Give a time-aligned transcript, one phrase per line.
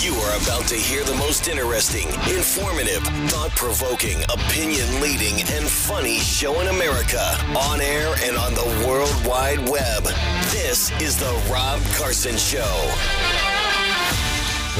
[0.00, 6.18] You are about to hear the most interesting, informative, thought provoking, opinion leading, and funny
[6.18, 7.20] show in America
[7.56, 10.04] on air and on the World Wide Web.
[10.50, 12.90] This is The Rob Carson Show.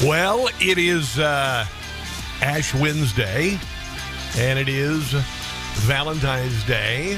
[0.08, 1.66] Well, it is uh,
[2.40, 3.58] Ash Wednesday,
[4.38, 5.12] and it is
[5.84, 7.16] Valentine's Day.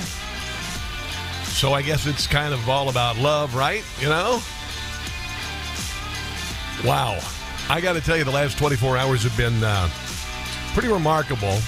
[1.45, 3.85] So I guess it's kind of all about love, right?
[4.01, 4.43] You know?
[6.85, 7.19] Wow.
[7.71, 9.89] I got to tell you, the last 24 hours have been uh,
[10.75, 11.59] pretty remarkable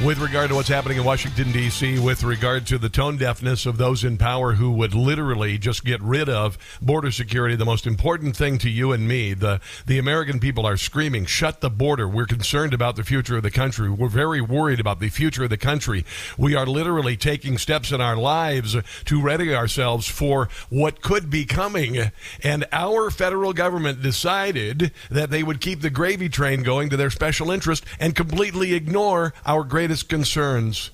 [0.00, 3.76] with regard to what's happening in Washington, D.C., with regard to the tone deafness of
[3.76, 8.36] those in power who would literally just get rid of border security, the most important
[8.36, 9.32] thing to you and me.
[9.34, 12.08] The, the American people are screaming, shut the border.
[12.08, 13.90] We're concerned about the future of the country.
[13.90, 16.04] We're very worried about the future of the country.
[16.36, 21.44] We are literally taking steps in our lives to ready ourselves for what could be
[21.44, 22.10] coming.
[22.42, 27.10] And our federal government decided that they would keep the gravy train going to their
[27.10, 30.92] special interest and completely ignore our greatest concerns.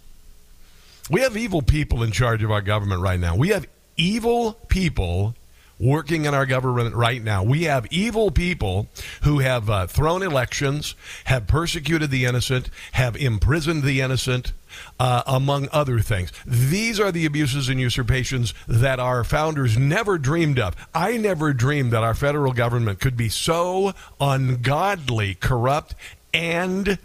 [1.10, 3.36] We have evil people in charge of our government right now.
[3.36, 3.66] We have
[3.98, 5.34] evil people
[5.78, 7.42] working in our government right now.
[7.42, 8.86] We have evil people
[9.24, 14.54] who have uh, thrown elections, have persecuted the innocent, have imprisoned the innocent,
[14.98, 16.32] uh, among other things.
[16.46, 20.74] These are the abuses and usurpations that our founders never dreamed of.
[20.94, 25.94] I never dreamed that our federal government could be so ungodly, corrupt,
[26.32, 26.96] and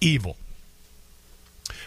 [0.00, 0.36] evil.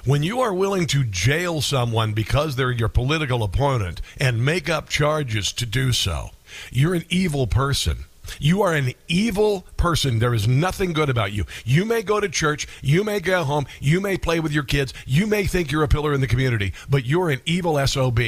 [0.07, 4.88] When you are willing to jail someone because they're your political opponent and make up
[4.88, 6.29] charges to do so,
[6.72, 8.06] you're an evil person.
[8.40, 10.19] You are an evil person.
[10.19, 11.44] There is nothing good about you.
[11.66, 14.94] You may go to church, you may go home, you may play with your kids,
[15.06, 18.22] you may think you're a pillar in the community, but you're an evil SOB.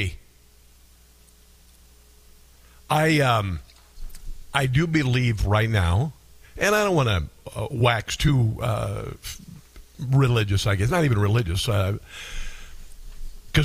[2.90, 3.60] I um
[4.52, 6.12] I do believe right now,
[6.58, 9.12] and I don't want to uh, wax too uh,
[10.08, 10.90] religious, I guess.
[10.90, 11.66] Not even religious.
[11.66, 11.98] Because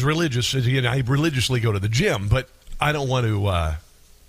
[0.04, 3.46] uh, religious, you know, I religiously go to the gym, but I don't want to
[3.48, 3.76] uh,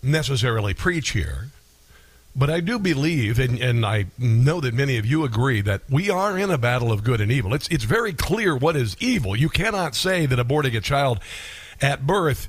[0.03, 1.49] necessarily preach here.
[2.39, 6.11] But I do believe, and, and I know that many of you agree, that we
[6.11, 7.55] are in a battle of good and evil.
[7.55, 9.35] It's, it's very clear what is evil.
[9.35, 11.19] You cannot say that aborting a child
[11.81, 12.49] at birth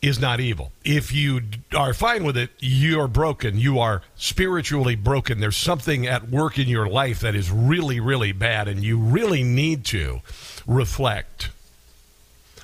[0.00, 0.72] is not evil.
[0.84, 1.40] If you
[1.76, 3.58] are fine with it, you're broken.
[3.58, 5.40] You are spiritually broken.
[5.40, 9.42] There's something at work in your life that is really, really bad, and you really
[9.42, 10.20] need to
[10.66, 11.50] reflect.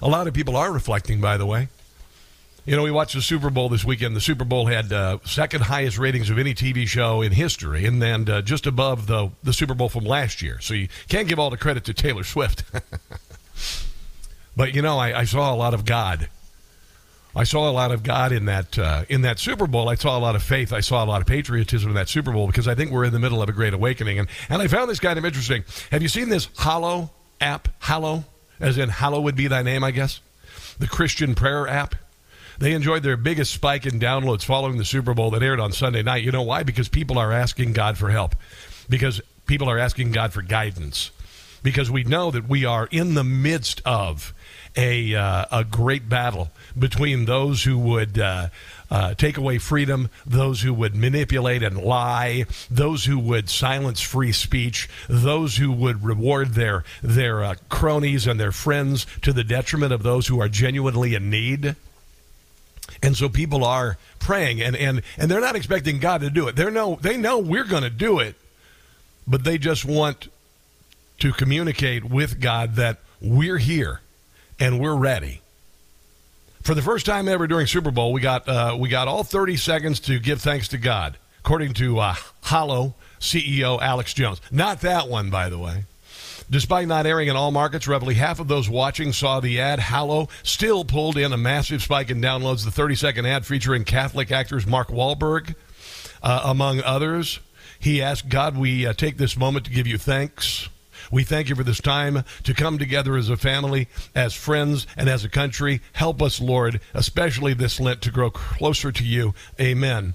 [0.01, 1.69] A lot of people are reflecting, by the way.
[2.67, 4.17] You know, we watched the Super Bowl this weekend.
[4.17, 8.01] The Super Bowl had uh, second highest ratings of any TV show in history, and
[8.01, 10.61] then uh, just above the the Super Bowl from last year.
[10.61, 12.65] So you can't give all the credit to Taylor Swift.
[14.57, 16.29] but you know, I, I saw a lot of God
[17.37, 19.89] I saw a lot of God in that uh, in that Super Bowl.
[19.89, 20.73] I saw a lot of faith.
[20.73, 23.13] I saw a lot of patriotism in that Super Bowl because I think we're in
[23.13, 24.21] the middle of a great awakening.
[24.21, 25.65] And and I found this kind of interesting.
[25.91, 27.69] Have you seen this Hallow app?
[27.81, 28.25] Hallow,
[28.61, 30.21] as in Hallow would be thy name, I guess.
[30.79, 31.97] The Christian prayer app.
[32.59, 36.05] They enjoyed their biggest spike in downloads following the Super Bowl that aired on Sunday
[36.05, 36.23] night.
[36.23, 36.63] You know why?
[36.63, 38.37] Because people are asking God for help.
[38.89, 41.11] Because people are asking God for guidance.
[41.65, 44.33] Because we know that we are in the midst of
[44.77, 48.49] a uh, a great battle between those who would uh,
[48.91, 54.33] uh, take away freedom, those who would manipulate and lie, those who would silence free
[54.33, 59.93] speech, those who would reward their their uh, cronies and their friends to the detriment
[59.93, 61.77] of those who are genuinely in need.
[63.03, 66.57] And so people are praying, and and and they're not expecting God to do it.
[66.57, 68.37] They know they know we're going to do it,
[69.27, 70.29] but they just want
[71.21, 74.01] to communicate with God that we're here
[74.59, 75.41] and we're ready.
[76.65, 79.59] For the first time ever during Super Bowl, we got uh, we got all 30
[79.59, 81.19] seconds to give thanks to God.
[81.41, 84.41] according to uh, Hallow CEO Alex Jones.
[84.51, 85.85] Not that one, by the way.
[86.49, 89.79] Despite not airing in all markets, roughly half of those watching saw the ad.
[89.79, 92.65] Hallow still pulled in a massive spike in downloads.
[92.65, 95.55] The 30 second ad featuring Catholic actors Mark Wahlberg,
[96.23, 97.41] uh, among others.
[97.79, 100.71] He asked God, We uh, take this moment to give you thanks.
[101.11, 105.09] We thank you for this time to come together as a family, as friends, and
[105.09, 105.81] as a country.
[105.95, 109.35] Help us, Lord, especially this Lent, to grow closer to you.
[109.61, 110.15] Amen.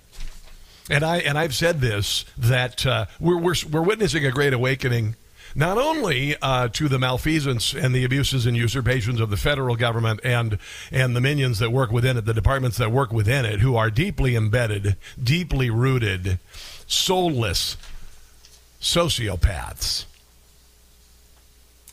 [0.89, 5.15] And I and I've said this that uh, we're, we're we're witnessing a great awakening
[5.55, 10.19] not only uh, to the malfeasance and the abuses and usurpations of the federal government
[10.23, 10.57] and
[10.91, 13.91] and the minions that work within it, the departments that work within it, who are
[13.91, 16.39] deeply embedded, deeply rooted,
[16.87, 17.77] soulless
[18.81, 20.05] sociopaths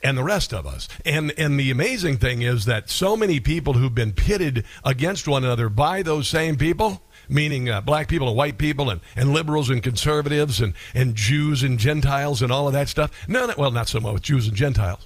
[0.07, 0.89] and the rest of us.
[1.05, 5.43] And and the amazing thing is that so many people who've been pitted against one
[5.43, 9.69] another by those same people, meaning uh, black people and white people and, and liberals
[9.69, 13.11] and conservatives and, and Jews and Gentiles and all of that stuff.
[13.27, 15.05] No, no, well, not so much with Jews and Gentiles.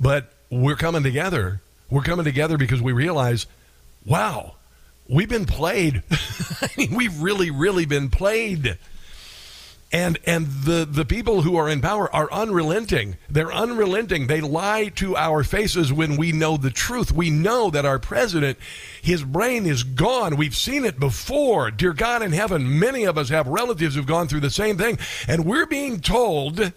[0.00, 1.60] But we're coming together.
[1.88, 3.46] We're coming together because we realize,
[4.04, 4.56] wow,
[5.08, 6.02] we've been played.
[6.10, 8.78] I mean, we've really, really been played
[9.92, 13.16] and and the the people who are in power are unrelenting.
[13.28, 14.26] They're unrelenting.
[14.26, 17.12] They lie to our faces when we know the truth.
[17.12, 18.58] We know that our president
[19.02, 20.36] his brain is gone.
[20.36, 21.70] We've seen it before.
[21.70, 24.98] Dear god in heaven many of us have relatives who've gone through the same thing.
[25.26, 26.72] And we're being told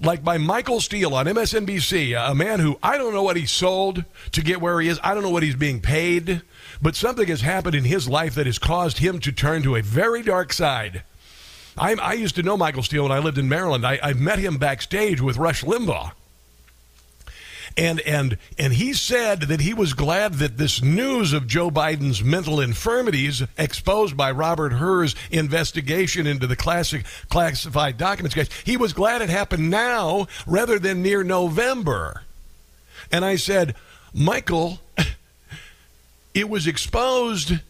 [0.00, 4.04] like by Michael Steele on MSNBC, a man who I don't know what he sold
[4.32, 5.00] to get where he is.
[5.02, 6.42] I don't know what he's being paid,
[6.80, 9.82] but something has happened in his life that has caused him to turn to a
[9.82, 11.02] very dark side.
[11.78, 13.86] I, I used to know Michael Steele when I lived in Maryland.
[13.86, 16.12] I, I met him backstage with Rush Limbaugh.
[17.78, 22.24] And, and, and he said that he was glad that this news of Joe Biden's
[22.24, 28.92] mental infirmities exposed by Robert Hur's investigation into the classic classified documents case, he was
[28.92, 32.22] glad it happened now rather than near November.
[33.12, 33.76] And I said,
[34.12, 34.80] Michael,
[36.34, 37.60] it was exposed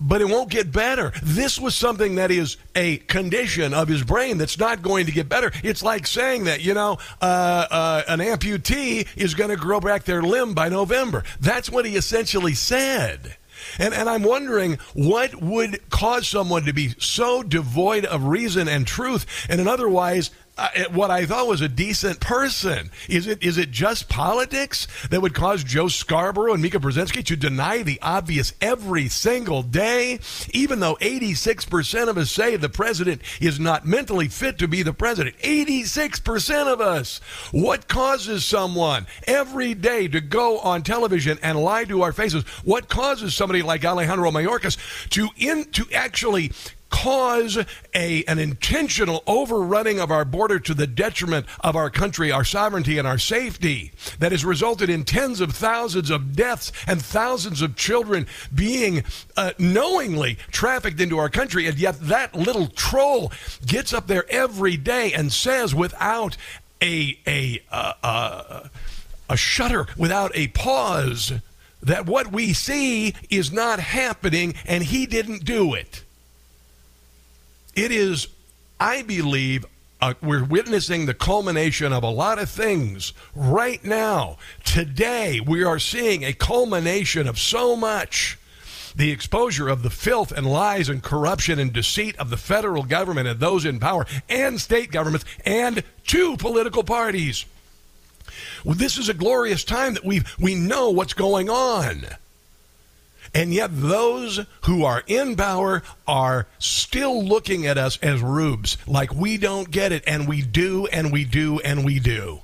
[0.00, 1.12] but it won't get better.
[1.22, 5.28] This was something that is a condition of his brain that's not going to get
[5.28, 5.52] better.
[5.62, 10.04] It's like saying that, you know, uh, uh, an amputee is going to grow back
[10.04, 11.24] their limb by November.
[11.40, 13.36] That's what he essentially said.
[13.78, 18.86] And, and I'm wondering what would cause someone to be so devoid of reason and
[18.86, 22.90] truth and an otherwise uh, what I thought was a decent person.
[23.08, 27.36] Is it is it just politics that would cause Joe Scarborough and Mika Brzezinski to
[27.36, 30.20] deny the obvious every single day,
[30.52, 34.92] even though 86% of us say the president is not mentally fit to be the
[34.92, 35.36] president?
[35.38, 37.18] 86% of us.
[37.50, 42.44] What causes someone every day to go on television and lie to our faces?
[42.64, 44.78] What causes somebody like Alejandro Mayorkas
[45.10, 46.52] to in to actually
[46.90, 47.58] cause
[47.94, 52.98] a, an intentional overrunning of our border to the detriment of our country, our sovereignty,
[52.98, 57.74] and our safety that has resulted in tens of thousands of deaths and thousands of
[57.76, 59.02] children being
[59.36, 61.66] uh, knowingly trafficked into our country.
[61.66, 63.32] And yet that little troll
[63.66, 66.36] gets up there every day and says without
[66.80, 68.68] a, a, uh, uh,
[69.28, 71.32] a shudder, without a pause,
[71.82, 76.03] that what we see is not happening and he didn't do it.
[77.76, 78.28] It is,
[78.78, 79.66] I believe,
[80.00, 84.36] uh, we're witnessing the culmination of a lot of things right now.
[84.64, 88.38] Today, we are seeing a culmination of so much.
[88.94, 93.26] The exposure of the filth and lies and corruption and deceit of the federal government
[93.26, 97.44] and those in power and state governments and two political parties.
[98.64, 102.06] Well, this is a glorious time that we we know what's going on.
[103.34, 109.12] And yet, those who are in power are still looking at us as rubes, like
[109.12, 112.40] we don't get it, and we do, and we do, and we do.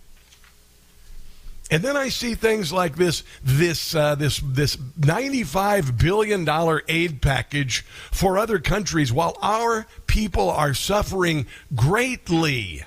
[1.71, 7.23] And then I see things like this this uh, this this 95 billion dollar aid
[7.23, 12.83] package for other countries while our people are suffering greatly.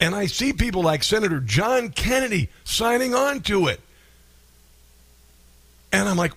[0.00, 3.80] And I see people like Senator John Kennedy signing on to it.
[5.90, 6.34] And I'm like,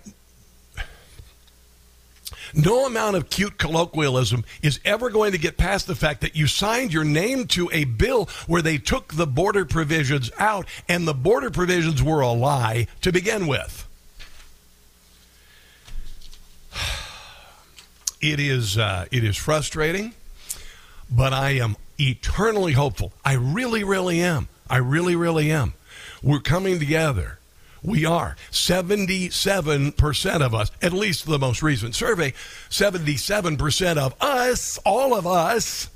[2.54, 6.48] no amount of cute colloquialism is ever going to get past the fact that you
[6.48, 11.14] signed your name to a bill where they took the border provisions out, and the
[11.14, 13.88] border provisions were a lie to begin with.
[18.24, 20.14] It is uh, it is frustrating,
[21.10, 23.14] but I am eternally hopeful.
[23.26, 24.48] I really, really am.
[24.70, 25.74] I really, really am.
[26.22, 27.40] We're coming together
[27.84, 28.36] We are.
[28.52, 32.34] 77% of us, at least the most recent survey,
[32.70, 35.90] 77% of us, all of us,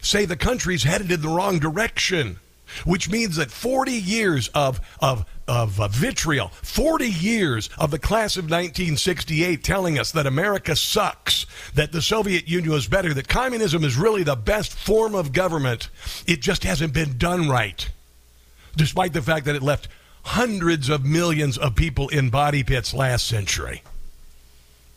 [0.00, 2.40] say the country's headed in the wrong direction,
[2.84, 8.36] which means that 40 years of, of, of uh, vitriol, 40 years of the class
[8.36, 13.84] of 1968 telling us that America sucks, that the Soviet Union was better, that communism
[13.84, 15.90] is really the best form of government,
[16.26, 17.88] it just hasn't been done right.
[18.76, 19.88] Despite the fact that it left
[20.28, 23.82] hundreds of millions of people in body pits last century.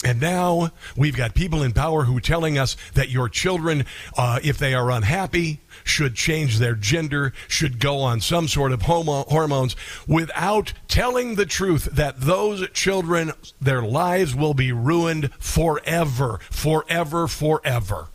[0.04, 3.86] And now we've got people in power who are telling us that your children,
[4.18, 8.82] uh, if they are unhappy, should change their gender, should go on some sort of
[8.82, 9.76] homo- hormones,
[10.08, 18.08] without telling the truth that those children, their lives will be ruined forever, forever, forever.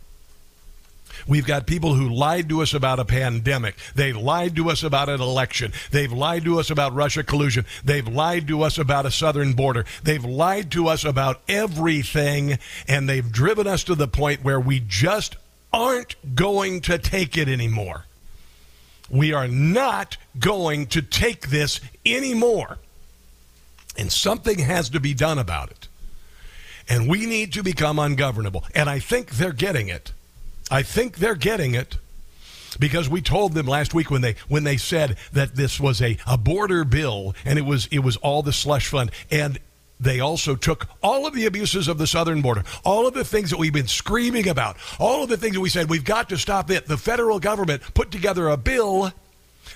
[1.25, 3.75] We've got people who lied to us about a pandemic.
[3.95, 5.73] They lied to us about an election.
[5.91, 7.65] They've lied to us about Russia collusion.
[7.83, 9.85] They've lied to us about a southern border.
[10.03, 14.79] They've lied to us about everything, and they've driven us to the point where we
[14.79, 15.35] just
[15.73, 18.05] aren't going to take it anymore.
[19.09, 22.77] We are not going to take this anymore.
[23.97, 25.87] And something has to be done about it.
[26.89, 28.63] And we need to become ungovernable.
[28.75, 30.13] And I think they're getting it.
[30.69, 31.97] I think they're getting it
[32.79, 36.17] because we told them last week when they when they said that this was a,
[36.27, 39.59] a border bill and it was it was all the slush fund and
[39.99, 43.49] they also took all of the abuses of the southern border, all of the things
[43.49, 46.37] that we've been screaming about, all of the things that we said we've got to
[46.37, 46.85] stop it.
[46.85, 49.11] The federal government put together a bill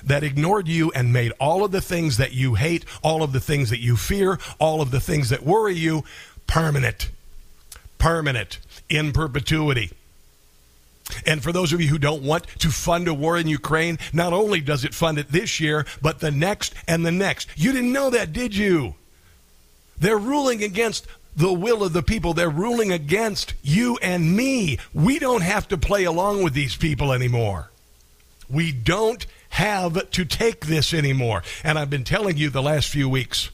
[0.04, 3.40] that ignored you and made all of the things that you hate, all of the
[3.40, 6.04] things that you fear, all of the things that worry you
[6.48, 7.10] permanent.
[7.98, 9.92] Permanent in perpetuity.
[11.26, 14.34] And for those of you who don't want to fund a war in Ukraine, not
[14.34, 17.50] only does it fund it this year, but the next and the next.
[17.56, 18.96] You didn't know that, did you?
[19.98, 22.34] They're ruling against the will of the people.
[22.34, 24.80] They're ruling against you and me.
[24.94, 27.70] We don't have to play along with these people anymore.
[28.50, 31.44] We don't have to take this anymore.
[31.64, 33.50] And I've been telling you the last few weeks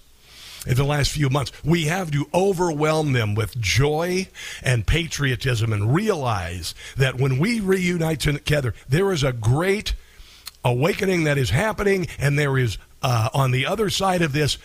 [0.68, 1.52] in the last few months.
[1.64, 4.28] We have to overwhelm them with joy
[4.62, 9.94] and patriotism and realize that when we reunite together, there is a great
[10.64, 14.58] awakening that is happening, and there is, uh, on the other side of this,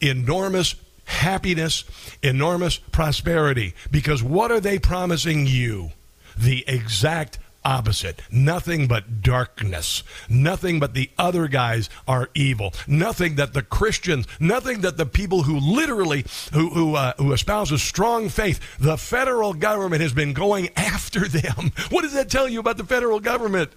[0.00, 1.84] enormous happiness,
[2.22, 3.74] enormous prosperity.
[3.90, 5.90] Because what are they promising you?
[6.36, 8.22] The exact opposite.
[8.30, 10.02] Nothing but darkness.
[10.28, 12.74] Nothing but the other guys are evil.
[12.86, 17.72] Nothing that the Christians, nothing that the people who literally, who, who, uh, who espouse
[17.72, 21.72] a strong faith, the federal government has been going after them.
[21.90, 23.72] What does that tell you about the federal government?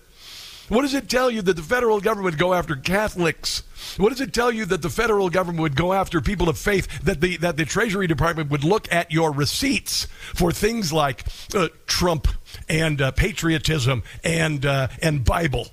[0.67, 3.61] What does it tell you that the federal government would go after Catholics?
[3.97, 6.87] What does it tell you that the federal government would go after people of faith?
[7.03, 11.23] That the that the Treasury Department would look at your receipts for things like
[11.53, 12.27] uh, Trump
[12.69, 15.67] and uh, patriotism and uh, and Bible.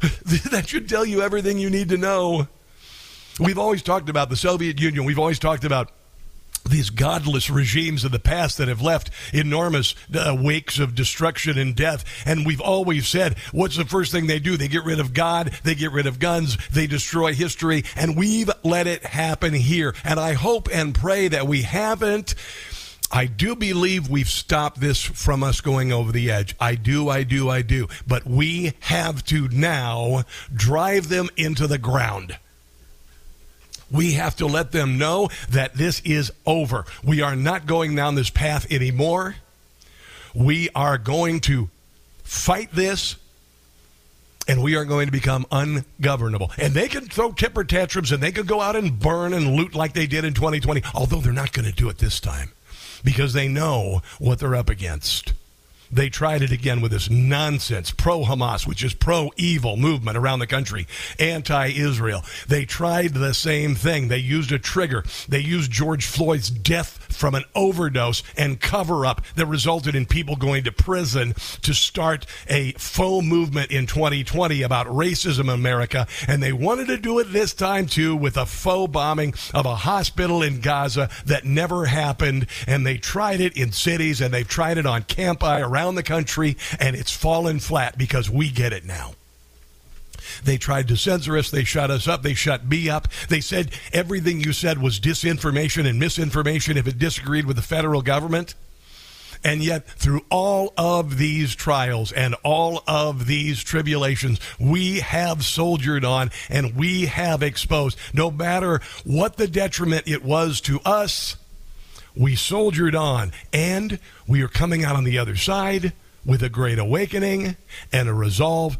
[0.50, 2.48] that should tell you everything you need to know.
[3.38, 5.04] We've always talked about the Soviet Union.
[5.04, 5.90] We've always talked about
[6.68, 11.74] these godless regimes of the past that have left enormous uh, wakes of destruction and
[11.74, 12.04] death.
[12.26, 14.56] And we've always said, what's the first thing they do?
[14.56, 18.50] They get rid of God, they get rid of guns, they destroy history, and we've
[18.62, 19.94] let it happen here.
[20.04, 22.34] And I hope and pray that we haven't.
[23.12, 26.54] I do believe we've stopped this from us going over the edge.
[26.60, 27.88] I do, I do, I do.
[28.06, 30.24] But we have to now
[30.54, 32.38] drive them into the ground.
[33.90, 36.84] We have to let them know that this is over.
[37.02, 39.34] We are not going down this path anymore.
[40.32, 41.68] We are going to
[42.22, 43.16] fight this
[44.46, 46.52] and we are going to become ungovernable.
[46.56, 49.74] And they can throw temper tantrums and they can go out and burn and loot
[49.74, 52.52] like they did in 2020, although they're not going to do it this time
[53.04, 55.32] because they know what they're up against.
[55.92, 60.38] They tried it again with this nonsense pro Hamas, which is pro evil movement around
[60.38, 60.86] the country,
[61.18, 62.24] anti Israel.
[62.46, 64.08] They tried the same thing.
[64.08, 65.04] They used a trigger.
[65.28, 70.36] They used George Floyd's death from an overdose and cover up that resulted in people
[70.36, 76.06] going to prison to start a faux movement in 2020 about racism in America.
[76.28, 79.74] And they wanted to do it this time too with a faux bombing of a
[79.74, 82.46] hospital in Gaza that never happened.
[82.66, 86.02] And they tried it in cities and they've tried it on campi around around the
[86.02, 89.12] country, and it's fallen flat because we get it now.
[90.44, 91.50] They tried to censor us.
[91.50, 92.22] They shut us up.
[92.22, 93.08] They shut me up.
[93.28, 98.02] They said everything you said was disinformation and misinformation if it disagreed with the federal
[98.02, 98.54] government.
[99.42, 106.04] And yet, through all of these trials and all of these tribulations, we have soldiered
[106.04, 107.98] on and we have exposed.
[108.12, 111.36] No matter what the detriment it was to us,
[112.16, 115.92] we soldiered on and we are coming out on the other side
[116.24, 117.56] with a great awakening
[117.92, 118.76] and a resolve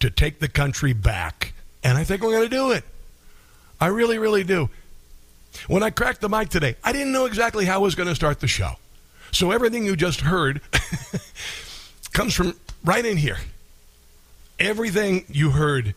[0.00, 1.52] to take the country back.
[1.82, 2.84] And I think we're going to do it.
[3.80, 4.70] I really, really do.
[5.66, 8.14] When I cracked the mic today, I didn't know exactly how I was going to
[8.14, 8.72] start the show.
[9.32, 10.60] So everything you just heard
[12.12, 12.54] comes from
[12.84, 13.38] right in here.
[14.58, 15.94] Everything you heard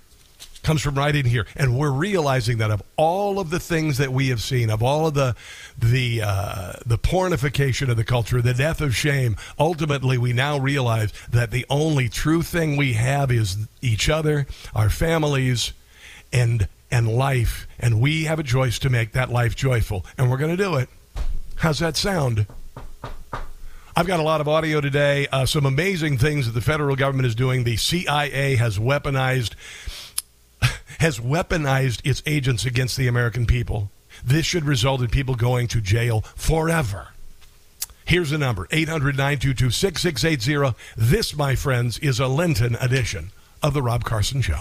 [0.64, 4.12] comes from right in here, and we're realizing that of all of the things that
[4.12, 5.36] we have seen, of all of the
[5.78, 11.12] the uh, the pornification of the culture, the death of shame, ultimately we now realize
[11.30, 15.74] that the only true thing we have is each other, our families,
[16.32, 20.38] and and life, and we have a choice to make that life joyful, and we're
[20.38, 20.90] going to do it.
[21.56, 22.48] How's that sound?
[23.94, 25.28] I've got a lot of audio today.
[25.32, 27.66] Uh, some amazing things that the federal government is doing.
[27.66, 29.54] The CIA has weaponized
[31.02, 33.90] has weaponized its agents against the American people.
[34.24, 37.08] This should result in people going to jail forever.
[38.06, 40.78] Here's the number 800 922 6680.
[40.96, 43.32] This, my friends, is a Lenten edition
[43.64, 44.60] of The Rob Carson Show.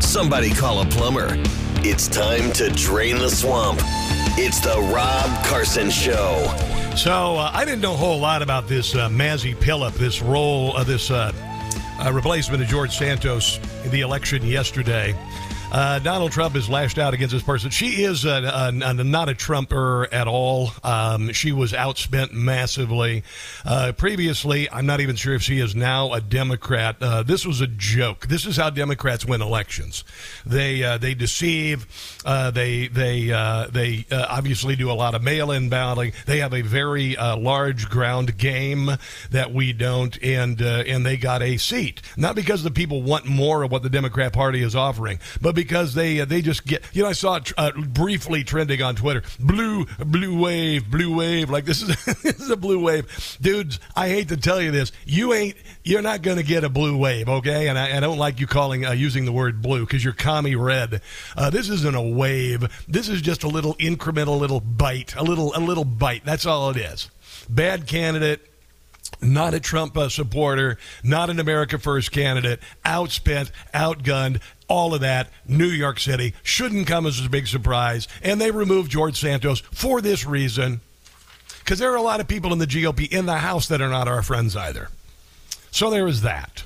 [0.00, 1.28] Somebody call a plumber.
[1.78, 3.80] It's time to drain the swamp.
[4.36, 6.73] It's the Rob Carson Show.
[6.96, 10.76] So uh, I didn't know a whole lot about this uh, Mazi Pilip, this role,
[10.76, 11.32] uh, this uh,
[11.98, 15.12] uh, replacement of George Santos in the election yesterday.
[15.72, 17.68] Uh, Donald Trump has lashed out against this person.
[17.68, 20.70] She is a, a, a, not a Trumper at all.
[20.84, 23.24] Um, she was outspent massively.
[23.64, 26.94] Uh, previously, I'm not even sure if she is now a Democrat.
[27.00, 28.28] Uh, this was a joke.
[28.28, 30.04] This is how Democrats win elections.
[30.46, 31.88] They uh, they deceive.
[32.24, 36.12] Uh, they they uh, they obviously do a lot of mail-in balloting.
[36.26, 38.90] They have a very large ground game
[39.32, 42.00] that we don't, and and they got a seat.
[42.16, 45.63] Not because the people want more of what the Democrat Party is offering, but because
[45.64, 48.96] because they uh, they just get you know I saw it uh, briefly trending on
[48.96, 49.22] Twitter.
[49.40, 51.50] Blue blue wave blue wave.
[51.50, 51.88] Like this is
[52.22, 53.38] this is a blue wave.
[53.40, 54.92] Dudes I hate to tell you this.
[55.04, 57.68] You ain't you're not going to get a blue wave okay?
[57.68, 60.56] And I, I don't like you calling uh, using the word blue because you're commie
[60.56, 61.00] red.
[61.36, 62.84] Uh, this isn't a wave.
[62.88, 66.24] This is just a little incremental little bite a little a little bite.
[66.24, 67.10] That's all it is.
[67.48, 68.53] Bad candidate
[69.20, 75.28] not a Trump uh, supporter, not an America First candidate, outspent, outgunned, all of that.
[75.46, 78.08] New York City shouldn't come as a big surprise.
[78.22, 80.80] And they removed George Santos for this reason.
[81.58, 83.88] Because there are a lot of people in the GOP in the House that are
[83.88, 84.88] not our friends either.
[85.70, 86.64] So there is that.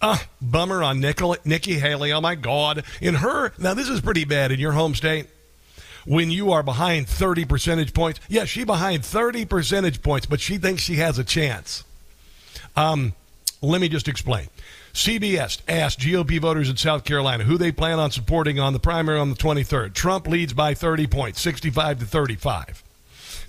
[0.00, 2.12] Uh, bummer on Nicole, Nikki Haley.
[2.12, 2.84] Oh my God.
[3.00, 5.26] In her, now this is pretty bad in your home state.
[6.06, 10.58] When you are behind 30 percentage points, yeah, she behind 30 percentage points, but she
[10.58, 11.84] thinks she has a chance.
[12.76, 13.12] Um,
[13.62, 14.48] let me just explain.
[14.92, 19.18] CBS asked GOP voters in South Carolina who they plan on supporting on the primary
[19.18, 19.94] on the 23rd.
[19.94, 22.82] Trump leads by 30 points, 65 to 35.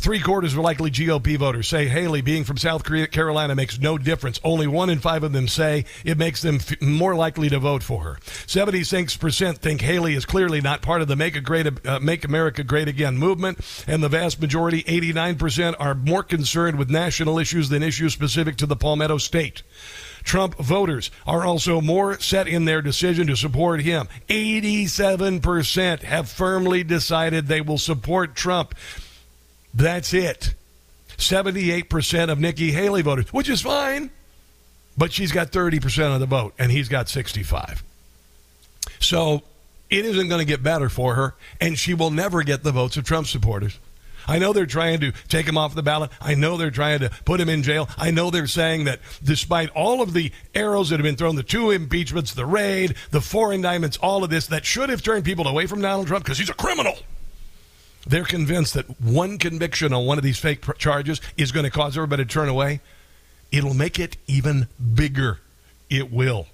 [0.01, 4.39] Three quarters of likely GOP voters say Haley being from South Carolina makes no difference.
[4.43, 7.83] Only one in five of them say it makes them f- more likely to vote
[7.83, 8.15] for her.
[8.23, 12.87] 76% think Haley is clearly not part of the Make, great, uh, Make America Great
[12.87, 18.11] Again movement, and the vast majority, 89%, are more concerned with national issues than issues
[18.11, 19.61] specific to the Palmetto State.
[20.23, 24.07] Trump voters are also more set in their decision to support him.
[24.29, 28.73] 87% have firmly decided they will support Trump.
[29.73, 30.55] That's it.
[31.17, 34.10] 78% of Nikki Haley voters, which is fine,
[34.97, 37.84] but she's got 30% of the vote and he's got 65.
[38.99, 39.43] So
[39.89, 42.97] it isn't going to get better for her, and she will never get the votes
[42.97, 43.77] of Trump supporters.
[44.27, 46.12] I know they're trying to take him off the ballot.
[46.21, 47.89] I know they're trying to put him in jail.
[47.97, 51.43] I know they're saying that despite all of the arrows that have been thrown, the
[51.43, 55.47] two impeachments, the raid, the four indictments, all of this, that should have turned people
[55.47, 56.97] away from Donald Trump because he's a criminal.
[58.07, 61.97] They're convinced that one conviction on one of these fake charges is going to cause
[61.97, 62.81] everybody to turn away.
[63.51, 65.39] It'll make it even bigger.
[65.89, 66.47] It will.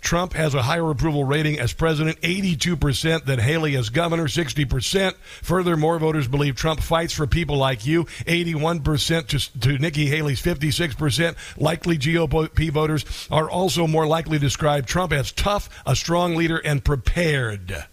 [0.00, 5.14] Trump has a higher approval rating as president, 82% than Haley as governor, 60%.
[5.42, 11.34] Furthermore, voters believe Trump fights for people like you, 81% to, to Nikki Haley's 56%.
[11.60, 16.58] Likely GOP voters are also more likely to describe Trump as tough, a strong leader,
[16.58, 17.84] and prepared.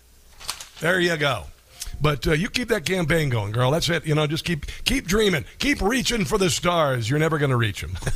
[0.79, 1.45] There you go.
[2.01, 3.71] But uh, you keep that campaign going, girl.
[3.71, 4.05] That's it.
[4.05, 7.09] You know, just keep keep dreaming, keep reaching for the stars.
[7.09, 7.97] You're never going to reach them.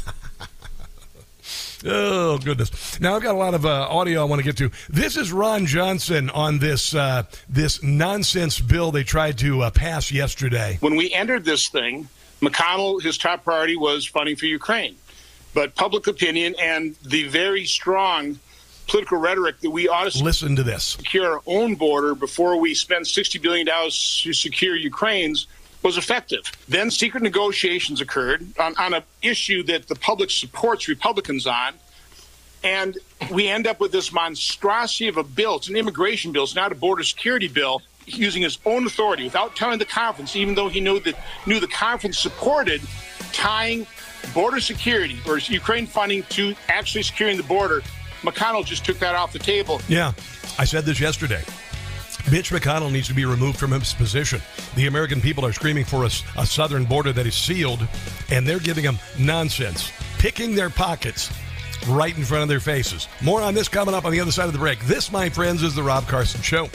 [1.85, 2.99] Oh goodness!
[2.99, 4.69] Now I've got a lot of uh, audio I want to get to.
[4.89, 10.11] This is Ron Johnson on this uh, this nonsense bill they tried to uh, pass
[10.11, 10.77] yesterday.
[10.81, 12.09] When we entered this thing,
[12.41, 14.97] McConnell his top priority was funding for Ukraine,
[15.53, 18.39] but public opinion and the very strong
[18.89, 22.73] political rhetoric that we ought to listen to this secure our own border before we
[22.73, 25.47] spend sixty billion dollars to secure Ukraine's
[25.81, 26.43] was effective.
[26.67, 31.73] Then secret negotiations occurred on, on an issue that the public supports Republicans on.
[32.61, 32.97] And
[33.31, 35.55] we end up with this monstrosity of a bill.
[35.55, 36.43] It's an immigration bill.
[36.43, 37.81] It's not a border security bill.
[38.05, 41.67] Using his own authority without telling the conference, even though he knew that knew the
[41.67, 42.81] conference supported
[43.31, 43.85] tying
[44.33, 47.83] border security or Ukraine funding to actually securing the border.
[48.21, 49.81] McConnell just took that off the table.
[49.87, 50.13] Yeah,
[50.57, 51.43] I said this yesterday.
[52.31, 54.41] Mitch McConnell needs to be removed from his position.
[54.75, 57.87] The American people are screaming for a, a southern border that is sealed,
[58.29, 61.31] and they're giving them nonsense, picking their pockets
[61.87, 63.07] right in front of their faces.
[63.21, 64.79] More on this coming up on the other side of the break.
[64.81, 66.69] This, my friends, is the Rob Carson Show.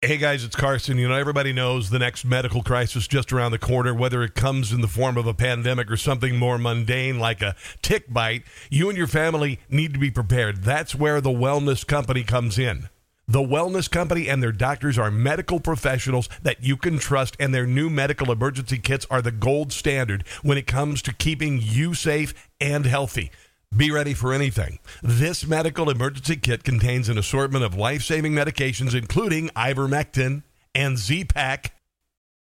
[0.00, 0.96] Hey guys, it's Carson.
[0.96, 4.70] You know, everybody knows the next medical crisis just around the corner, whether it comes
[4.70, 8.44] in the form of a pandemic or something more mundane like a tick bite.
[8.70, 10.62] You and your family need to be prepared.
[10.62, 12.88] That's where the Wellness Company comes in.
[13.26, 17.66] The Wellness Company and their doctors are medical professionals that you can trust, and their
[17.66, 22.48] new medical emergency kits are the gold standard when it comes to keeping you safe
[22.60, 23.32] and healthy.
[23.76, 24.78] Be ready for anything.
[25.02, 30.42] This medical emergency kit contains an assortment of life saving medications, including ivermectin
[30.74, 31.74] and Z-Pak.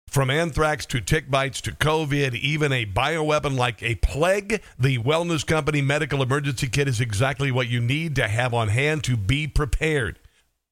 [0.07, 5.45] From anthrax to tick bites to COVID, even a bioweapon like a plague, the Wellness
[5.45, 9.47] Company Medical Emergency Kit is exactly what you need to have on hand to be
[9.47, 10.19] prepared.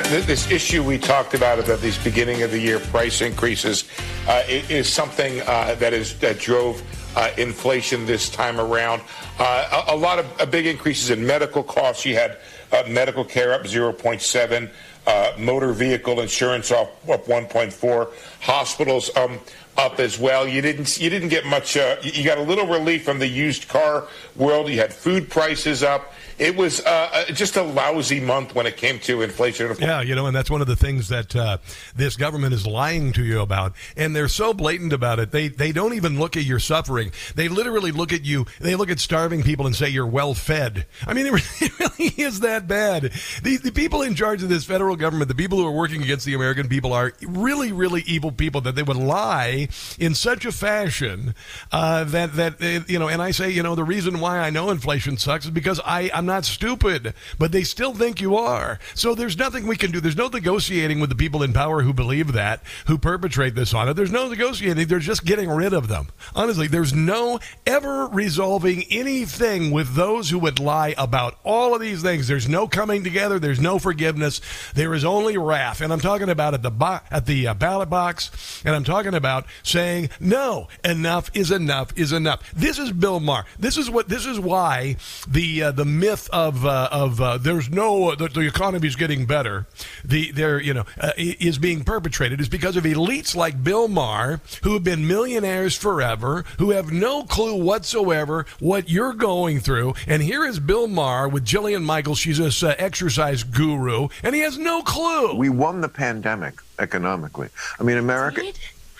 [0.08, 3.84] This issue we talked about about these beginning of the year price increases
[4.26, 6.82] uh, is something uh, that is that drove
[7.14, 9.02] uh, inflation this time around.
[9.38, 12.06] Uh, a, a, lot of uh, big increases in medical costs.
[12.06, 12.38] You had
[12.72, 19.38] uh, medical care up 0.7, motor vehicle insurance up, up 1.4, hospitals um,
[19.76, 20.48] up as well.
[20.48, 21.76] You didn't you didn't get much.
[21.76, 24.70] you got a little relief from the used car world.
[24.70, 28.76] You had food prices up it was uh, uh, just a lousy month when it
[28.76, 29.74] came to inflation.
[29.80, 31.58] Yeah, you know, and that's one of the things that uh,
[31.96, 35.32] this government is lying to you about, and they're so blatant about it.
[35.32, 37.10] They they don't even look at your suffering.
[37.34, 38.46] They literally look at you.
[38.60, 40.86] They look at starving people and say you're well fed.
[41.06, 41.32] I mean, it
[41.80, 43.12] really is that bad.
[43.42, 46.24] The the people in charge of this federal government, the people who are working against
[46.24, 48.60] the American people, are really really evil people.
[48.60, 51.34] That they would lie in such a fashion
[51.72, 53.08] uh, that that uh, you know.
[53.08, 56.10] And I say, you know, the reason why I know inflation sucks is because I
[56.14, 58.78] I'm not stupid, but they still think you are.
[58.94, 60.00] So there's nothing we can do.
[60.00, 63.88] There's no negotiating with the people in power who believe that, who perpetrate this on
[63.88, 63.94] it.
[63.94, 64.86] There's no negotiating.
[64.86, 66.08] They're just getting rid of them.
[66.34, 72.02] Honestly, there's no ever resolving anything with those who would lie about all of these
[72.02, 72.28] things.
[72.28, 73.38] There's no coming together.
[73.38, 74.40] There's no forgiveness.
[74.74, 75.80] There is only wrath.
[75.80, 79.14] And I'm talking about at the bo- at the uh, ballot box, and I'm talking
[79.14, 82.52] about saying no, enough is enough is enough.
[82.54, 83.44] This is Bill Maher.
[83.58, 87.38] This is what this is why the uh, the myth myth of uh, of uh,
[87.38, 89.66] there's no the, the economy is getting better,
[90.04, 94.40] the there you know uh, is being perpetrated is because of elites like Bill Maher
[94.62, 99.94] who have been millionaires forever, who have no clue whatsoever what you're going through.
[100.06, 102.18] And here is Bill Maher with Jillian Michaels.
[102.18, 105.34] She's this uh, exercise guru, and he has no clue.
[105.36, 107.48] We won the pandemic economically.
[107.78, 108.42] I mean, America.
[108.42, 108.58] Did?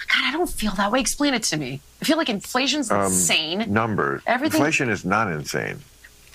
[0.08, 1.00] God, I don't feel that way.
[1.00, 1.80] Explain it to me.
[2.00, 3.70] I feel like inflation's um, insane.
[3.70, 4.22] Numbers.
[4.26, 4.58] Everything.
[4.58, 5.80] Inflation is not insane.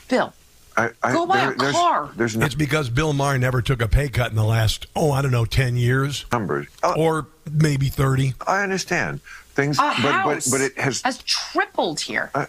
[0.10, 0.32] Bill,
[0.76, 2.12] I, I, Go buy there, a there's, car.
[2.16, 5.12] There's no, it's because Bill Maher never took a pay cut in the last, oh,
[5.12, 6.26] I don't know, 10 years.
[6.32, 6.68] Numbers.
[6.82, 8.34] Uh, or maybe 30.
[8.48, 9.22] I understand.
[9.54, 12.32] Things, a but, house but, but it has, has tripled here.
[12.34, 12.48] Uh,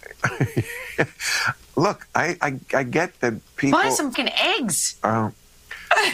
[1.76, 3.78] look, I, I, I get that people.
[3.78, 4.96] Buy some fucking eggs.
[5.02, 5.30] Uh,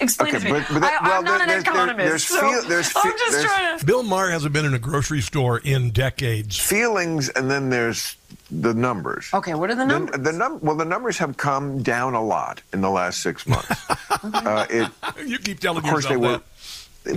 [0.00, 0.60] Explain okay, to me.
[0.60, 2.30] But, but that, I, am not an economist.
[2.30, 3.84] There, there's, so there's, I'm just trying to.
[3.84, 6.56] Bill Maher hasn't been in a grocery store in decades.
[6.58, 8.16] Feelings, and then there's
[8.50, 9.28] the numbers.
[9.32, 10.16] Okay, what are the numbers?
[10.16, 13.46] The, the num- well, the numbers have come down a lot in the last six
[13.46, 13.90] months.
[14.22, 14.90] uh, it,
[15.26, 16.42] you keep telling of course they that.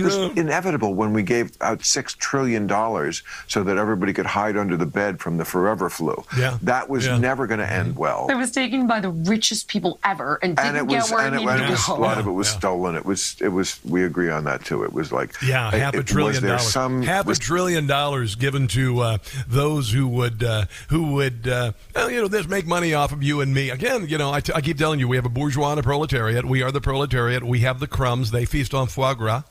[0.00, 4.56] it was inevitable when we gave out six trillion dollars so that everybody could hide
[4.56, 6.24] under the bed from the forever flu.
[6.38, 6.58] Yeah.
[6.62, 7.18] That was Yeah.
[7.18, 8.26] never going to end well.
[8.30, 11.34] It was taken by the richest people ever and didn't and it get where and
[11.34, 12.00] it it, needed and it to was, a go.
[12.00, 12.58] lot of it was Yeah.
[12.58, 12.94] stolen.
[12.96, 13.80] It was, it was.
[13.84, 14.84] We agree on that too.
[14.84, 16.72] It was like, Yeah, it- half a it- trillion was there dollars.
[16.72, 21.48] Some half was- a trillion dollars given to uh, those who would uh, who would
[21.48, 23.70] uh, well, you know this make money off of you and me.
[23.70, 25.82] Again, you know, I, t- I keep telling you, we have a bourgeois and a
[25.82, 26.44] proletariat.
[26.44, 27.42] We are the proletariat.
[27.42, 28.30] We have the crumbs.
[28.30, 29.42] They feast on foie gras,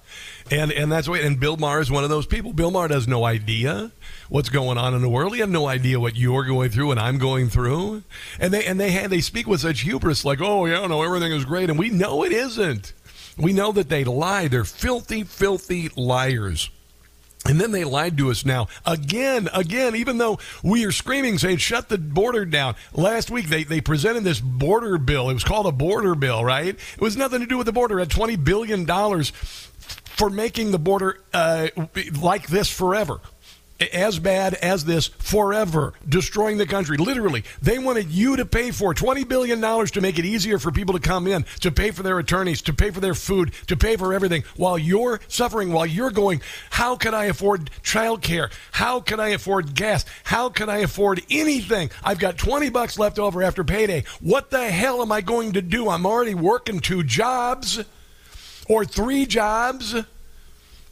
[0.50, 1.22] and and that's what.
[1.22, 2.54] And Bill Maher is one of those people.
[2.54, 3.92] Bill Maher has no idea
[4.30, 5.34] what's going on in the world.
[5.34, 8.04] He has no idea what you're going through and I'm going through.
[8.40, 11.32] And they and they had, they speak with such hubris, like, oh yeah, no, everything
[11.32, 12.94] is great, and we know it isn't.
[13.38, 14.48] We know that they lie.
[14.48, 16.70] They're filthy, filthy liars.
[17.46, 21.58] And then they lied to us now again, again, even though we are screaming, saying,
[21.58, 22.76] shut the border down.
[22.94, 25.30] Last week, they, they presented this border bill.
[25.30, 26.68] It was called a border bill, right?
[26.68, 28.00] It was nothing to do with the border.
[28.00, 28.86] It had $20 billion
[30.16, 31.68] for making the border uh,
[32.20, 33.20] like this forever.
[33.92, 36.98] As bad as this forever, destroying the country.
[36.98, 40.94] Literally, they wanted you to pay for $20 billion to make it easier for people
[40.94, 43.98] to come in, to pay for their attorneys, to pay for their food, to pay
[43.98, 48.52] for everything, while you're suffering, while you're going, how can I afford childcare?
[48.72, 50.06] How can I afford gas?
[50.26, 51.90] How can I afford anything?
[52.04, 54.04] I've got 20 bucks left over after payday.
[54.20, 55.90] What the hell am I going to do?
[55.90, 57.84] I'm already working two jobs
[58.68, 59.96] or three jobs.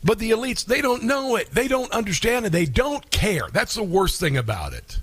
[0.04, 1.52] But the elites, they don't know it.
[1.52, 2.52] They don't understand it.
[2.52, 3.48] They don't care.
[3.52, 5.00] That's the worst thing about it.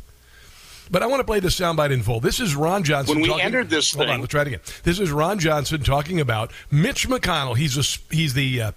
[0.91, 2.21] But I want to play the soundbite in full.
[2.21, 3.17] This is Ron Johnson.
[3.17, 4.61] When we talking- entered this hold on, thing- let's try it again.
[4.85, 7.57] This is Ron Johnson talking about Mitch McConnell.
[7.57, 8.73] He's a he's the uh,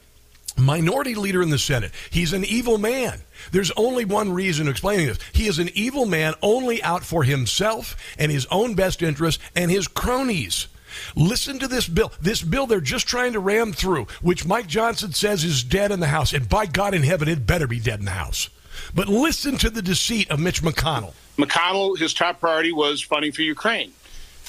[0.58, 1.92] minority leader in the Senate.
[2.10, 3.22] He's an evil man.
[3.52, 5.20] There's only one reason explaining this.
[5.32, 9.70] He is an evil man only out for himself and his own best interest and
[9.72, 10.68] his cronies.
[11.16, 12.12] Listen to this bill.
[12.22, 16.00] This bill they're just trying to ram through, which Mike Johnson says is dead in
[16.00, 16.34] the House.
[16.34, 18.50] And by God in heaven, it better be dead in the House.
[18.94, 21.14] But listen to the deceit of Mitch McConnell.
[21.38, 23.92] McConnell, his top priority was funding for Ukraine.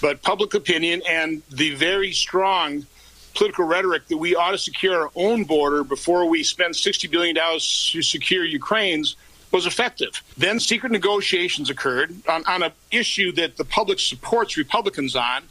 [0.01, 2.87] But public opinion and the very strong
[3.35, 7.37] political rhetoric that we ought to secure our own border before we spend $60 billion
[7.37, 9.17] to secure Ukraine's
[9.53, 10.23] was effective.
[10.37, 15.43] Then secret negotiations occurred on, on an issue that the public supports Republicans on.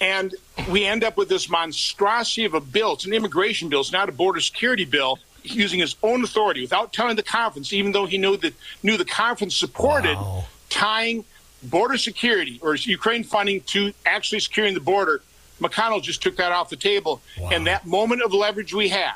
[0.00, 0.34] And
[0.70, 2.94] we end up with this monstrosity of a bill.
[2.94, 3.80] It's an immigration bill.
[3.80, 5.18] It's not a border security bill.
[5.44, 9.04] Using his own authority without telling the conference, even though he knew that knew the
[9.04, 10.44] conference supported Wow.
[10.68, 11.24] tying
[11.62, 15.22] border security or Ukraine funding to actually securing the border.
[15.60, 17.20] McConnell just took that off the table.
[17.38, 17.50] Wow.
[17.52, 19.14] And that moment of leverage we had,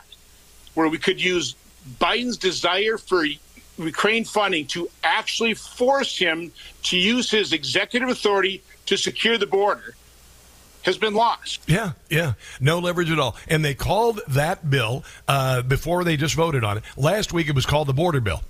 [0.75, 1.55] where we could use
[2.01, 3.27] Biden's desire for
[3.79, 6.53] Ukraine funding to actually force him
[6.85, 9.95] to use his executive authority to secure the border,
[10.83, 11.61] has been lost.
[11.67, 13.37] Yeah, yeah, no leverage at all.
[13.49, 16.85] And they called that bill uh, before they just voted on it.
[16.97, 18.43] Last week it was called the border bill,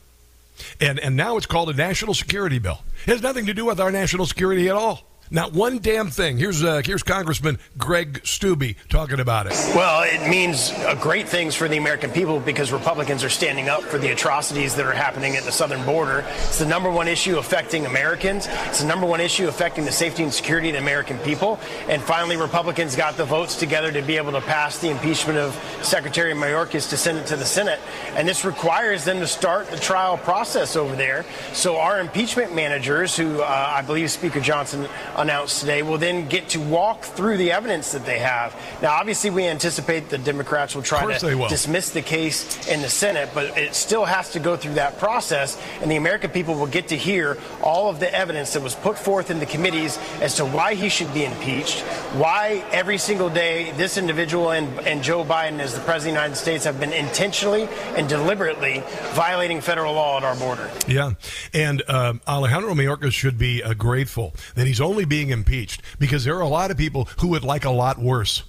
[0.81, 2.81] and and now it's called a national security bill.
[3.07, 5.07] It has nothing to do with our national security at all.
[5.33, 6.37] Not one damn thing.
[6.37, 9.55] Here's uh, here's Congressman Greg Steube talking about it.
[9.75, 13.81] Well, it means uh, great things for the American people because Republicans are standing up
[13.81, 16.23] for the atrocities that are happening at the southern border.
[16.29, 18.47] It's the number one issue affecting Americans.
[18.67, 21.59] It's the number one issue affecting the safety and security of the American people.
[21.89, 25.59] And finally, Republicans got the votes together to be able to pass the impeachment of
[25.81, 27.81] Secretary Mayorkas to send it to the Senate.
[28.17, 31.25] And this requires them to start the trial process over there.
[31.55, 34.87] So our impeachment managers, who uh, I believe Speaker Johnson
[35.23, 38.55] announced today, will then get to walk through the evidence that they have.
[38.83, 41.45] Now, obviously, we anticipate the Democrats will try they will.
[41.45, 44.99] to dismiss the case in the Senate, but it still has to go through that
[44.99, 48.75] process, and the American people will get to hear all of the evidence that was
[48.75, 51.81] put forth in the committees as to why he should be impeached,
[52.15, 56.11] why every single day this individual and, and Joe Biden, as the President of the
[56.11, 58.83] United States, have been intentionally and deliberately
[59.13, 60.69] violating federal law at our border.
[60.87, 61.13] Yeah,
[61.55, 66.37] and um, Alejandro Mayorkas should be uh, grateful that he's only being impeached because there
[66.37, 68.43] are a lot of people who would like a lot worse.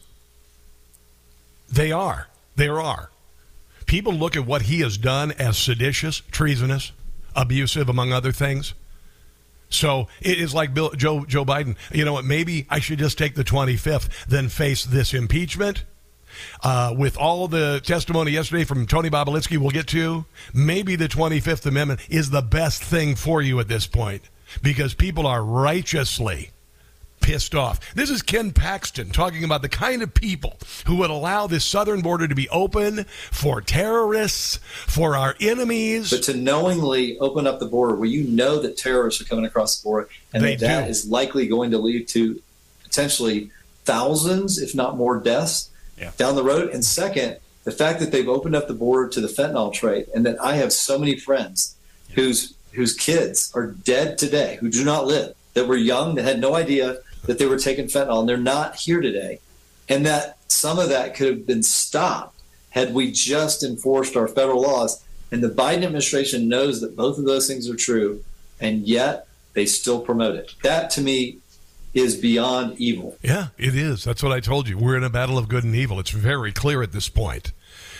[1.71, 2.27] They are.
[2.55, 3.09] There are.
[3.85, 6.91] People look at what he has done as seditious, treasonous,
[7.35, 8.73] abusive, among other things.
[9.69, 11.75] So it is like Bill, Joe Joe Biden.
[11.91, 12.25] You know what?
[12.25, 15.83] Maybe I should just take the 25th, then face this impeachment.
[16.63, 20.25] Uh, with all the testimony yesterday from Tony Bobulinski, we'll get to.
[20.53, 24.23] Maybe the 25th Amendment is the best thing for you at this point
[24.61, 26.49] because people are righteously
[27.21, 27.79] pissed off.
[27.95, 32.01] This is Ken Paxton talking about the kind of people who would allow this southern
[32.01, 36.09] border to be open for terrorists, for our enemies.
[36.11, 39.77] But to knowingly open up the border where you know that terrorists are coming across
[39.79, 40.89] the border and They that that do.
[40.91, 42.41] is likely going to lead to
[42.83, 43.51] potentially
[43.85, 46.11] thousands, if not more, deaths Yeah.
[46.17, 46.71] down the road.
[46.73, 50.25] And second, the fact that they've opened up the border to the fentanyl trade, and
[50.25, 51.75] that I have so many friends
[52.15, 56.39] whose whose kids are dead today, who do not live, that were young, that had
[56.39, 59.39] no idea that they were taking fentanyl, and they're not here today,
[59.87, 64.61] and that some of that could have been stopped had we just enforced our federal
[64.61, 65.03] laws.
[65.31, 68.23] And the Biden administration knows that both of those things are true,
[68.59, 70.53] and yet they still promote it.
[70.63, 71.37] That to me
[71.93, 73.17] is beyond evil.
[73.21, 74.03] Yeah, it is.
[74.03, 74.77] That's what I told you.
[74.77, 75.99] We're in a battle of good and evil.
[75.99, 77.51] It's very clear at this point,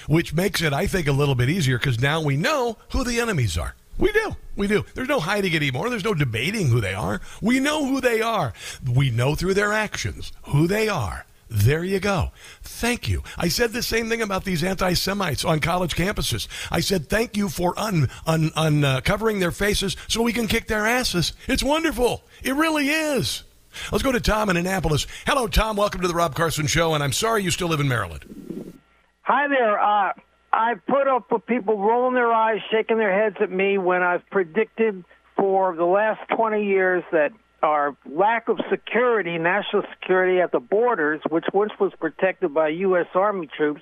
[0.08, 3.20] which makes it, I think, a little bit easier because now we know who the
[3.20, 3.76] enemies are.
[3.98, 4.36] We do.
[4.56, 4.86] We do.
[4.94, 5.90] There's no hiding anymore.
[5.90, 7.22] There's no debating who they are.
[7.42, 8.54] We know who they are.
[8.92, 11.26] We know through their actions who they are.
[11.50, 12.32] There you go.
[12.64, 13.22] Thank you.
[13.38, 16.48] I said the same thing about these anti Semites on college campuses.
[16.72, 20.68] I said, thank you for un, un, uncovering uh, their faces so we can kick
[20.68, 21.34] their asses.
[21.48, 22.24] It's wonderful.
[22.42, 23.44] It really is.
[23.92, 25.06] Let's go to Tom in Annapolis.
[25.28, 25.78] Hello, Tom.
[25.78, 28.80] Welcome to the Rob Carson Show, and I'm sorry you still live in Maryland.
[29.22, 29.80] Hi there.
[29.80, 30.14] Uh,
[30.54, 34.26] I've put up with people rolling their eyes, shaking their heads at me when I've
[34.30, 35.04] predicted
[35.36, 37.32] for the last 20 years that
[37.64, 43.08] our lack of security, national security at the borders, which once was protected by U.S.
[43.16, 43.82] Army troops,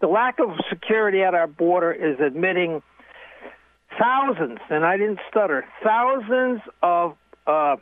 [0.00, 2.82] the lack of security at our border is admitting
[3.98, 7.76] thousands, and I didn't stutter, thousands of uh,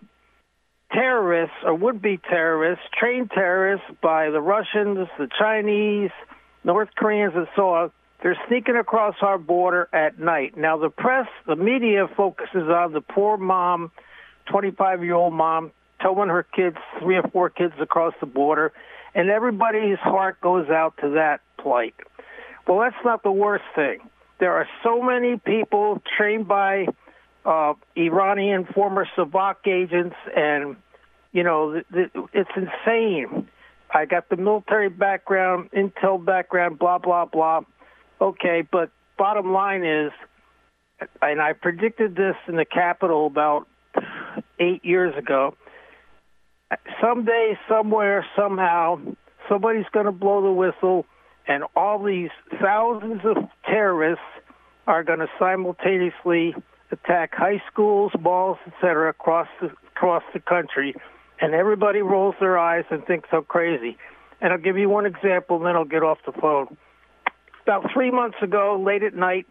[0.93, 6.11] terrorists or would be terrorists, trained terrorists by the Russians, the Chinese,
[6.63, 7.91] North Koreans, and so on.
[8.23, 10.57] They're sneaking across our border at night.
[10.57, 13.93] Now, the press, the media focuses on the poor mom,
[14.47, 18.73] 25 year old mom, towing her kids, three or four kids across the border,
[19.15, 21.95] and everybody's heart goes out to that plight.
[22.67, 24.01] Well, that's not the worst thing.
[24.39, 26.87] There are so many people trained by
[27.45, 30.77] uh, Iranian former Savak agents, and
[31.33, 33.49] you know, th- th- it's insane.
[33.91, 37.61] I got the military background, intel background, blah blah blah.
[38.21, 40.11] Okay, but bottom line is,
[41.21, 43.67] and I predicted this in the Capitol about
[44.59, 45.55] eight years ago.
[47.01, 48.99] Someday, somewhere, somehow,
[49.49, 51.05] somebody's going to blow the whistle,
[51.47, 54.25] and all these thousands of terrorists
[54.87, 56.55] are going to simultaneously
[56.91, 60.95] attack high schools, malls, etc., across the, across the country,
[61.41, 63.97] and everybody rolls their eyes and thinks I'm crazy.
[64.41, 66.77] And I'll give you one example, and then I'll get off the phone.
[67.67, 69.47] About three months ago, late at night,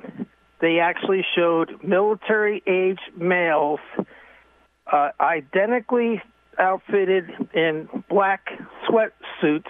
[0.62, 3.82] they actually showed military-age males,
[4.90, 6.22] uh, identically
[6.58, 8.48] outfitted in black
[8.88, 9.66] sweatsuits,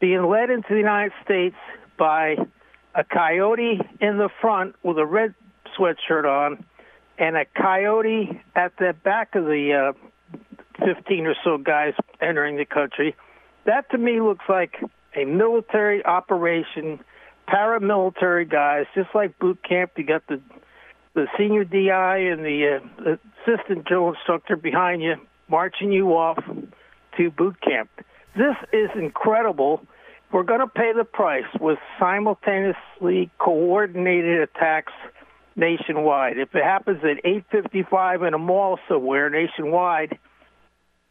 [0.00, 1.56] being led into the United States
[1.98, 2.36] by
[2.94, 5.34] a coyote in the front with a red
[5.76, 6.64] sweatshirt on
[7.18, 9.92] and a coyote at the back of the
[10.78, 13.16] uh, 15 or so guys entering the country.
[13.66, 14.76] That to me looks like
[15.16, 17.00] a military operation,
[17.50, 19.92] paramilitary guys, just like boot camp.
[19.96, 20.40] You got the
[21.14, 25.16] the senior DI and the uh, assistant drill instructor behind you,
[25.48, 26.38] marching you off
[27.16, 27.90] to boot camp.
[28.36, 29.82] This is incredible.
[30.32, 34.92] We're going to pay the price with simultaneously coordinated attacks
[35.56, 36.38] nationwide.
[36.38, 40.16] If it happens at 8:55 in a mall somewhere nationwide,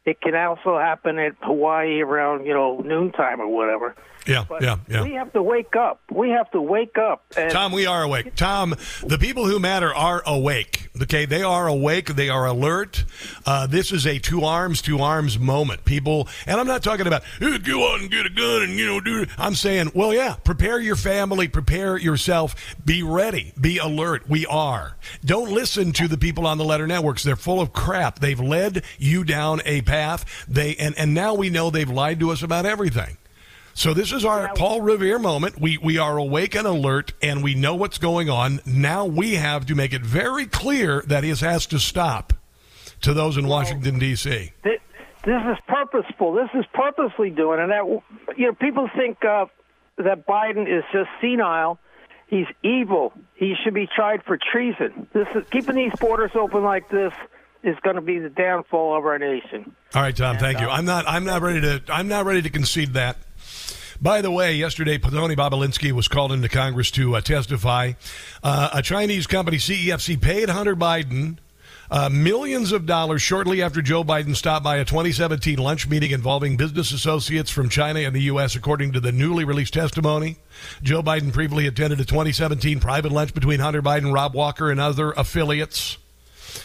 [0.04, 3.94] it can also happen at Hawaii around you know noontime or whatever.
[4.26, 5.02] Yeah, but yeah, yeah.
[5.02, 6.00] We have to wake up.
[6.10, 7.24] We have to wake up.
[7.36, 8.34] And Tom, we are awake.
[8.34, 10.90] Tom, the people who matter are awake.
[11.00, 12.08] Okay, they are awake.
[12.08, 13.04] They are alert.
[13.46, 15.84] Uh, this is a to arms, to arms moment.
[15.84, 18.86] People, and I'm not talking about hey, go out and get a gun and you
[18.86, 19.26] know do.
[19.38, 24.28] I'm saying, well, yeah, prepare your family, prepare yourself, be ready, be alert.
[24.28, 24.96] We are.
[25.24, 27.22] Don't listen to the people on the letter networks.
[27.22, 28.18] They're full of crap.
[28.18, 30.46] They've led you down a path.
[30.48, 33.16] They and and now we know they've lied to us about everything.
[33.74, 35.60] So this is our Paul Revere moment.
[35.60, 38.60] We we are awake and alert, and we know what's going on.
[38.64, 42.32] Now we have to make it very clear that he has to stop.
[43.02, 44.52] To those in Washington D.C.
[44.62, 44.78] This
[45.24, 46.34] is purposeful.
[46.34, 47.86] This is purposely doing, and that
[48.36, 49.46] you know people think uh,
[49.96, 51.78] that Biden is just senile.
[52.28, 53.14] He's evil.
[53.34, 55.08] He should be tried for treason.
[55.14, 57.12] This is keeping these borders open like this
[57.62, 59.74] is going to be the downfall of our nation.
[59.94, 60.38] All right, Tom.
[60.38, 60.68] Thank you.
[60.68, 61.04] I'm not.
[61.06, 61.82] I'm not ready to.
[61.88, 63.16] I'm not ready to concede that.
[64.00, 67.92] By the way, yesterday, Tony Bobulinski was called into Congress to uh, testify.
[68.42, 71.36] Uh, a Chinese company, CEFC, paid Hunter Biden
[71.90, 76.56] uh, millions of dollars shortly after Joe Biden stopped by a 2017 lunch meeting involving
[76.56, 80.36] business associates from China and the U.S., according to the newly released testimony.
[80.82, 85.10] Joe Biden previously attended a 2017 private lunch between Hunter Biden, Rob Walker, and other
[85.12, 85.98] affiliates.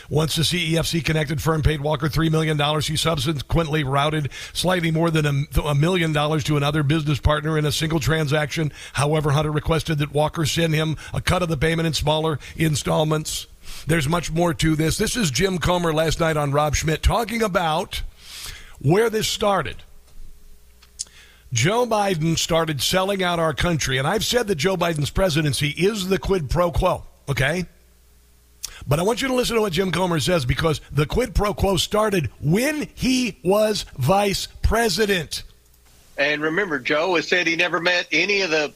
[0.10, 5.26] Once the CEFC connected firm paid Walker $3 million, he subsequently routed slightly more than
[5.26, 8.72] a, a million dollars to another business partner in a single transaction.
[8.94, 13.48] However, Hunter requested that Walker send him a cut of the payment in smaller installments.
[13.88, 14.98] There's much more to this.
[14.98, 18.02] This is Jim Comer last night on Rob Schmitt talking about
[18.80, 19.78] where this started.
[21.54, 26.10] Joe Biden started selling out our country, and I've said that Joe Biden's presidency is
[26.10, 27.66] the quid pro quo, okay?
[28.88, 31.54] But I want you to listen to what Jim Comer says because the quid pro
[31.54, 35.44] quo started when he was vice president.
[36.18, 38.74] And remember, Joe has said he never met any of the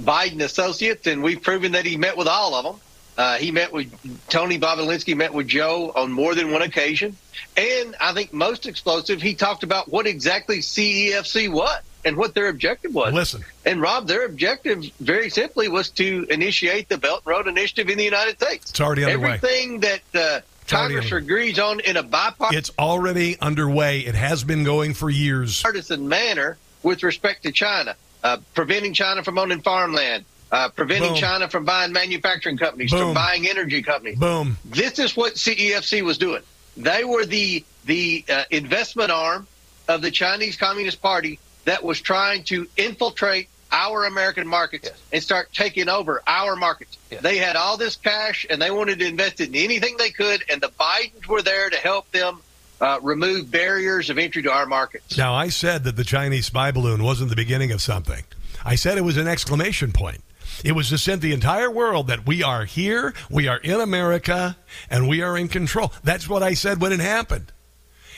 [0.00, 2.80] Biden associates, and we've proven that he met with all of them.
[3.18, 3.92] Uh, he met with
[4.28, 7.16] Tony Bobulinski, met with Joe on more than one occasion.
[7.56, 12.48] And I think most explosive, he talked about what exactly CEFC was and what their
[12.48, 13.12] objective was.
[13.12, 13.44] Listen.
[13.64, 17.98] And Rob, their objective very simply was to initiate the Belt and Road Initiative in
[17.98, 18.70] the United States.
[18.70, 19.34] It's already underway.
[19.34, 24.00] Everything that uh, Congress agrees on in a bipartisan It's already underway.
[24.00, 25.62] It has been going for years.
[25.62, 31.18] Partisan manner with respect to China, uh, preventing China from owning farmland, uh, preventing Boom.
[31.18, 33.00] China from buying manufacturing companies, Boom.
[33.00, 34.18] from buying energy companies.
[34.18, 34.56] Boom.
[34.64, 36.42] This is what CEFC was doing.
[36.76, 39.46] They were the the uh, investment arm
[39.88, 45.52] of the Chinese Communist Party that was trying to infiltrate our American markets and start
[45.52, 46.98] taking over our markets.
[47.20, 50.44] They had all this cash and they wanted to invest it in anything they could,
[50.50, 52.40] and the Bidens were there to help them
[52.80, 55.16] uh, remove barriers of entry to our markets.
[55.16, 58.24] Now, I said that the Chinese spy balloon wasn't the beginning of something.
[58.64, 60.22] I said it was an exclamation point.
[60.64, 64.56] It was to send the entire world that we are here, we are in America,
[64.90, 65.92] and we are in control.
[66.04, 67.52] That's what I said when it happened.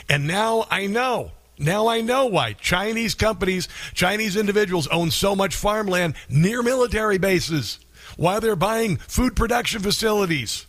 [0.09, 1.33] And now I know.
[1.59, 7.79] Now I know why Chinese companies, Chinese individuals own so much farmland near military bases,
[8.17, 10.67] why they're buying food production facilities,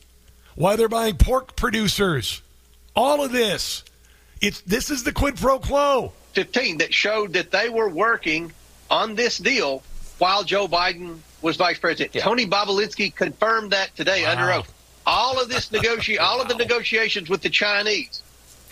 [0.55, 2.41] why they're buying pork producers.
[2.95, 3.83] All of this.
[4.41, 6.11] It's this is the quid pro quo.
[6.33, 8.51] 15 that showed that they were working
[8.91, 9.81] on this deal
[10.17, 12.13] while Joe Biden was vice president.
[12.13, 14.73] Tony Bobulinski confirmed that today under oath.
[15.05, 18.21] All of this negotiate, all of the negotiations with the Chinese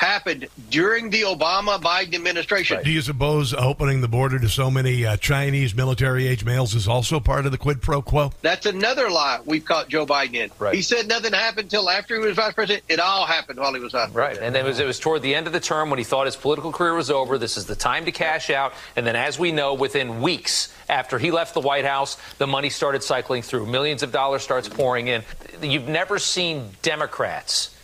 [0.02, 2.84] happened during the Obama Biden administration.
[2.84, 6.88] Do you suppose opening the border to so many uh, Chinese military age males is
[6.88, 8.32] also part of the quid pro quo?
[8.42, 10.50] That's another lie we've caught Joe Biden in.
[10.58, 10.74] Right.
[10.74, 12.84] He said nothing happened until after he was vice president.
[12.90, 14.48] It all happened while he was vice Right, president.
[14.48, 16.36] and it was, it was toward the end of the term when he thought his
[16.36, 17.38] political career was over.
[17.38, 18.74] This is the time to cash out.
[18.96, 22.72] And then, as we know, within weeks after he left the White House, the money
[22.72, 23.68] started cycling through.
[23.68, 25.22] Millions of dollars starts pouring in.
[25.62, 27.78] You've never seen Democrats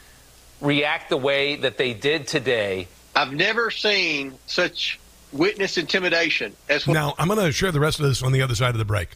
[0.62, 2.88] react the way that they did today.
[3.16, 5.00] I've never seen such
[5.32, 8.42] witness intimidation as what Now, I'm going to share the rest of this on the
[8.42, 9.10] other side of the break.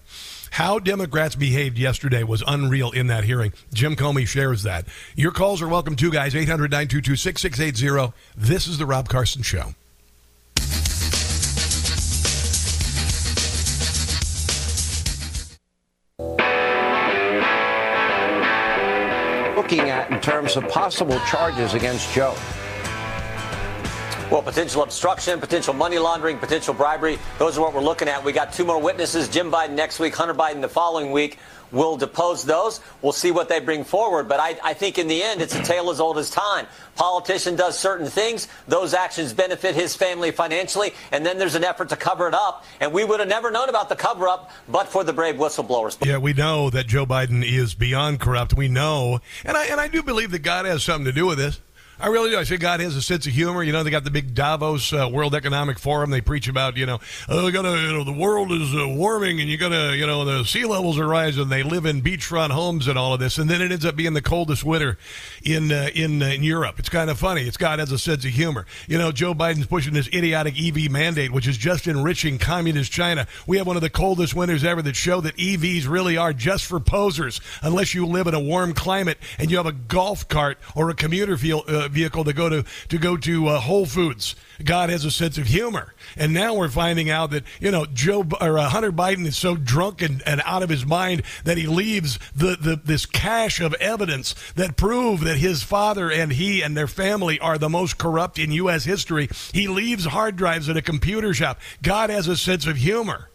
[0.52, 3.54] How Democrats behaved yesterday was unreal in that hearing.
[3.74, 4.86] Jim Comer shares that.
[5.16, 6.36] Your calls are welcome too, guys.
[6.36, 8.14] 800 922 6680.
[8.36, 9.76] This is The Rob Carson Show.
[19.62, 22.36] Looking at in terms of possible charges against Joe?
[24.32, 27.20] Well, potential obstruction, potential money laundering, potential bribery.
[27.38, 28.24] Those are what we're looking at.
[28.24, 31.38] We got two more witnesses Jim Biden next week, Hunter Biden the following week.
[31.74, 32.80] We'll depose those.
[33.02, 34.30] We'll see what they bring forward.
[34.30, 36.66] But I, I think in the end, it's a tale as old as time.
[36.96, 38.48] Politician does certain things.
[38.70, 40.94] Those actions benefit his family financially.
[41.12, 42.64] And then there's an effort to cover it up.
[42.80, 46.06] And we would have never known about the cover up but for the brave whistleblowers.
[46.06, 48.54] Yeah, we know that Joe Biden is beyond corrupt.
[48.54, 51.38] We know, and I and I do believe that God has something to do with
[51.38, 51.60] this.
[52.02, 52.40] I really do.
[52.40, 53.62] I say God has a sense of humor.
[53.62, 56.10] You know, they got the big Davos uh, World Economic Forum.
[56.10, 57.00] They preach about, you know,
[57.30, 60.44] oh, gotta, you know, the world is uh, warming, and you gotta, you know, the
[60.44, 61.50] sea levels are rising.
[61.50, 64.14] They live in beachfront homes and all of this, and then it ends up being
[64.14, 64.98] the coldest winter
[65.44, 66.80] in uh, in uh, in Europe.
[66.80, 67.44] It's kind of funny.
[67.44, 68.66] It's God has a sense of humor.
[68.88, 73.28] You know, Joe Biden's pushing this idiotic EV mandate, which is just enriching communist China.
[73.46, 76.66] We have one of the coldest winters ever that show that EVs really are just
[76.66, 80.58] for posers, unless you live in a warm climate and you have a golf cart
[80.76, 84.36] or a commuter vehicle, uh, vehicle to go to to go to uh, Whole Foods.
[84.64, 88.26] God has a sense of humor, and now we're finding out that you know Joe
[88.40, 91.68] or uh, Hunter Biden is so drunk and, and out of his mind that he
[91.68, 96.76] leaves the, the this cache of evidence that prove that his father and he and
[96.76, 98.84] their family are the most corrupt in U.S.
[98.84, 99.30] history.
[99.54, 101.60] He leaves hard drives at a computer shop.
[101.82, 103.31] God has a sense of humor.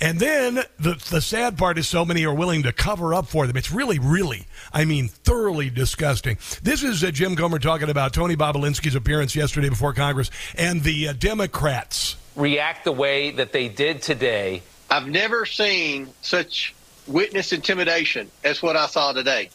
[0.00, 3.46] And then the the sad part is so many are willing to cover up for
[3.46, 3.56] them.
[3.56, 6.38] It's really, really, I mean, thoroughly disgusting.
[6.62, 11.08] This is uh, Jim Comer talking about Tony Bobulinski's appearance yesterday before Congress and the
[11.08, 12.16] uh, Democrats.
[12.34, 14.62] React the way that they did today.
[14.90, 16.74] I've never seen such
[17.06, 19.50] witness intimidation as what I saw today.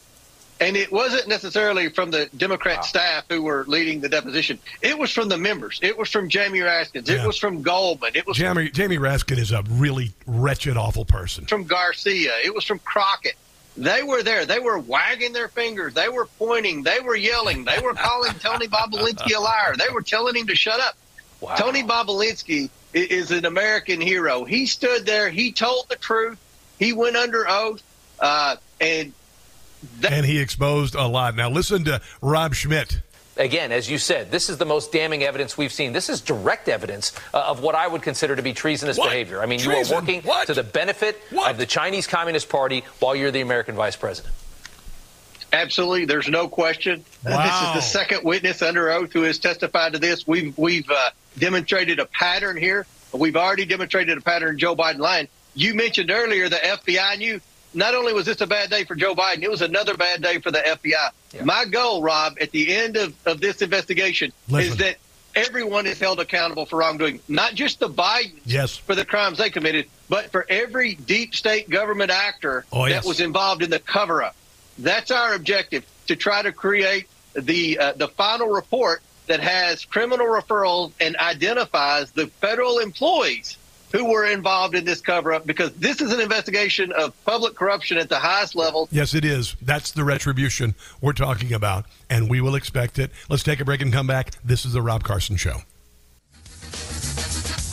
[0.60, 2.84] And it wasn't necessarily from the Democrat wow.
[2.84, 4.58] staff who were leading the deposition.
[4.82, 5.80] It was from the members.
[5.84, 7.10] It was from Jamie Raskins.
[7.10, 8.12] It was from Goldman.
[8.16, 11.46] It was Jamie, from, Jamie Raskin is a really wretched, awful person.
[11.46, 12.32] From Garcia.
[12.44, 13.36] It was from Crockett.
[13.76, 14.46] They were there.
[14.46, 15.94] They were wagging their fingers.
[15.94, 16.84] They were pointing.
[16.84, 17.66] They were yelling.
[17.66, 19.76] They were calling Tony Bobulinski a liar.
[19.78, 20.96] They were telling him to shut up.
[21.42, 21.56] Wow.
[21.56, 24.46] Tony Bobulinski is an American hero.
[24.46, 25.30] He stood there.
[25.30, 26.40] He told the truth.
[26.80, 27.84] He went under oath.
[28.18, 29.12] Uh, and
[30.02, 31.36] that- and he exposed a lot.
[31.36, 33.00] Now listen to Rob Schmitt
[33.38, 35.92] Again, as you said, this is the most damning evidence we've seen.
[35.92, 39.10] This is direct evidence uh, of what I would consider to be treasonous what?
[39.10, 39.42] behavior.
[39.42, 39.92] I mean, Treason?
[39.92, 40.48] you are working what?
[40.48, 41.52] to the benefit what?
[41.52, 44.34] of the Chinese Communist Party while you're the American vice president.
[45.52, 47.04] Absolutely, there's no question.
[47.26, 47.44] Wow.
[47.44, 50.26] This is the second witness under oath who has testified to this.
[50.26, 52.86] We've we've uh, demonstrated a pattern here.
[53.14, 54.52] We've already demonstrated a pattern.
[54.52, 55.28] in Joe Biden lying.
[55.54, 57.42] You mentioned earlier the FBI knew
[57.76, 60.40] not only was this a bad day for Joe Biden, it was another bad day
[60.40, 61.10] for the FBI.
[61.34, 61.44] Yeah.
[61.44, 64.72] My goal, Rob, at the end of, of this investigation Listen.
[64.72, 64.98] is that
[65.36, 68.78] everyone is held accountable for wrongdoing, not just the Bidens yes.
[68.78, 73.04] for the crimes they committed, but for every deep state government actor oh, yes.
[73.04, 74.36] that was involved in the cover up.
[74.78, 80.28] That's our objective to try to create the uh, the final report that has criminal
[80.28, 83.58] referrals and identifies the federal employees
[83.96, 87.98] who were involved in this cover up because this is an investigation of public corruption
[87.98, 88.90] at the highest level.
[88.92, 89.56] Yes, it is.
[89.62, 93.10] That's the retribution we're talking about, and we will expect it.
[93.30, 94.32] Let's take a break and come back.
[94.44, 95.62] This is the Rob Carson Show.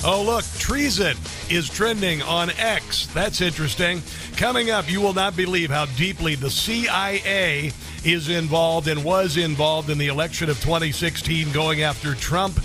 [0.05, 1.17] Oh, look, treason
[1.49, 3.07] is trending on X.
[3.07, 4.01] That's interesting.
[4.37, 7.73] Coming up, you will not believe how deeply the CIA
[8.05, 12.61] is involved and was involved in the election of 2016, going after Trump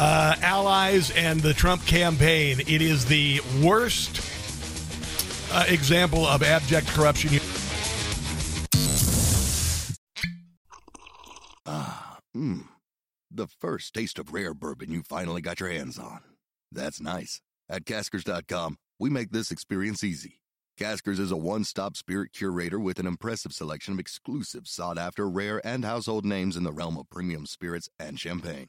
[0.00, 2.60] uh, allies and the Trump campaign.
[2.60, 4.22] It is the worst
[5.52, 7.38] uh, example of abject corruption.
[11.66, 12.64] Ah, mmm.
[13.30, 16.20] The first taste of rare bourbon you finally got your hands on.
[16.72, 17.42] That's nice.
[17.68, 20.40] At caskers.com, we make this experience easy.
[20.78, 25.28] Caskers is a one stop spirit curator with an impressive selection of exclusive, sought after,
[25.28, 28.68] rare, and household names in the realm of premium spirits and champagne.